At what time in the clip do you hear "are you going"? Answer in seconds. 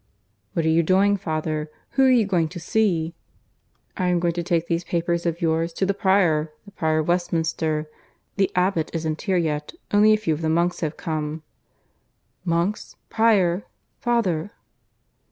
2.05-2.47